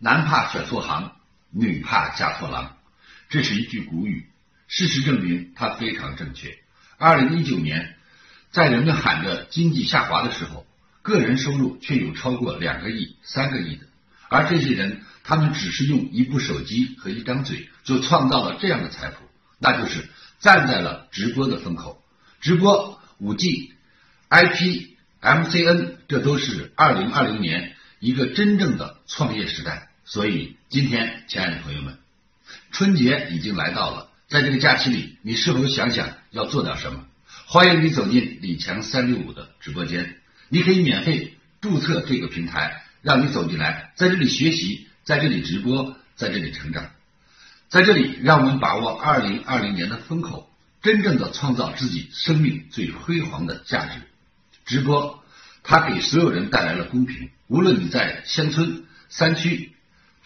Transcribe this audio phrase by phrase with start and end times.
[0.00, 1.12] 男怕选错行，
[1.50, 2.76] 女怕嫁错郎，
[3.28, 4.28] 这是一句古语。
[4.68, 6.56] 事实证明，它非常正确。
[6.98, 7.96] 二零一九年，
[8.52, 10.66] 在人们喊着经济下滑的时候，
[11.02, 13.86] 个人收入却有超过两个亿、三个亿的。
[14.28, 19.16] 而这些人，他们只是用一部手机和一张嘴，就创造了这样的财富，
[19.58, 20.08] 那就是
[20.38, 22.04] 站在了直播的风口。
[22.40, 23.72] 直播、五 G、
[24.28, 24.90] IP、
[25.20, 29.87] MCN，这都是二零二零年一个真正的创业时代。
[30.10, 31.98] 所以，今天，亲爱的朋友们，
[32.72, 34.10] 春节已经来到了。
[34.26, 37.04] 在这个假期里，你是否想想要做点什么？
[37.44, 40.16] 欢迎你走进李强三六五的直播间，
[40.48, 46.90] 你可以免费注册这个平台，让你走进来，在这里学习，在这里直播，在这里成长，
[47.68, 50.50] 在这里让我们把握二零二零年的风口，
[50.80, 54.00] 真正的创造自己生命最辉煌的价值。
[54.64, 55.22] 直播，
[55.62, 59.74] 它给所有人带来了公平，无论你在乡村、山区、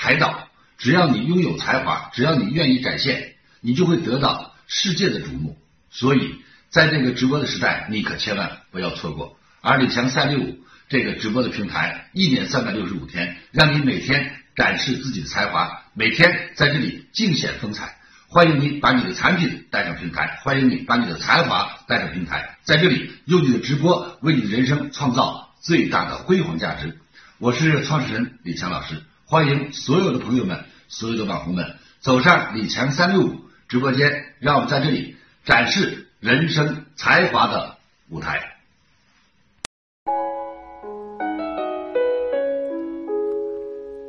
[0.00, 0.48] 海岛，
[0.78, 3.34] 只要你拥有才华，只要你愿意展现。
[3.60, 5.58] 你就会得到世界的瞩目，
[5.90, 6.36] 所以
[6.70, 9.36] 在这个直播的时代，你可千万不要错过。
[9.60, 17.96] 而李强三六五这个直播的平台，一年三百六十五天，让你每天展示自己的才华，每天在这里尽显风采。
[18.28, 26.96] 欢迎你把你的产品带上平台，欢迎你把你的才华带上平台，在这里用你的直播为你的人生创造最大的辉煌价值。
[27.38, 33.34] 我是创始人李强老师，欢迎所有的朋友们，所有的网红们走上李强三六五。
[33.68, 37.76] 直播间，让我们在这里展示人生才华的
[38.08, 38.40] 舞台。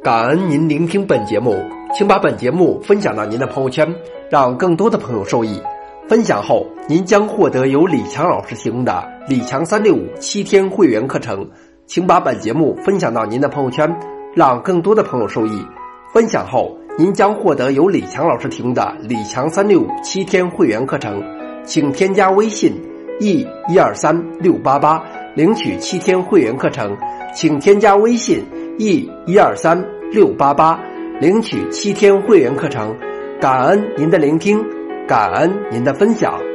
[0.00, 1.60] 感恩您聆听本节目，
[1.92, 3.92] 请把本节目分享到您的朋友圈，
[4.30, 5.60] 让更多的朋友受益。
[6.08, 11.50] 分享后，您将获得由李强老师提供的李强三六五七天会员课程。
[11.86, 13.92] 请把本节目分享到您的朋友圈，
[14.34, 15.64] 让更多的朋友受益。
[16.12, 16.76] 分享后。
[16.98, 21.22] 您将获得由李强老师提供的李强三六五七天会员课程，
[21.64, 22.74] 请添加微信
[23.20, 25.02] e 一二三六八八
[25.34, 26.94] 领取七天会员课程，
[27.32, 28.44] 请添加微信
[28.76, 30.78] e 一二三六八八
[31.20, 32.94] 领取七天会员课程。
[33.40, 34.62] 感恩您的聆听，
[35.06, 36.49] 感恩您的分享。